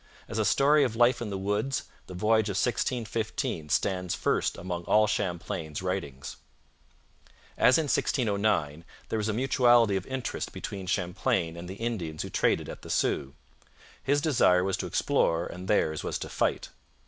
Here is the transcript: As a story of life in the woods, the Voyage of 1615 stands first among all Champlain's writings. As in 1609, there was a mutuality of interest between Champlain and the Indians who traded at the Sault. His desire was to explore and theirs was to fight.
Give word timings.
As 0.27 0.39
a 0.39 0.45
story 0.45 0.83
of 0.83 0.95
life 0.95 1.21
in 1.21 1.29
the 1.29 1.37
woods, 1.37 1.83
the 2.07 2.15
Voyage 2.15 2.49
of 2.49 2.57
1615 2.57 3.69
stands 3.69 4.15
first 4.15 4.57
among 4.57 4.83
all 4.85 5.05
Champlain's 5.05 5.83
writings. 5.83 6.37
As 7.55 7.77
in 7.77 7.83
1609, 7.83 8.83
there 9.09 9.17
was 9.19 9.29
a 9.29 9.33
mutuality 9.33 9.95
of 9.95 10.07
interest 10.07 10.53
between 10.53 10.87
Champlain 10.87 11.55
and 11.55 11.69
the 11.69 11.75
Indians 11.75 12.23
who 12.23 12.31
traded 12.31 12.67
at 12.67 12.81
the 12.81 12.89
Sault. 12.89 13.33
His 14.01 14.21
desire 14.21 14.63
was 14.63 14.75
to 14.77 14.87
explore 14.87 15.45
and 15.45 15.67
theirs 15.67 16.03
was 16.03 16.17
to 16.17 16.29
fight. 16.29 16.69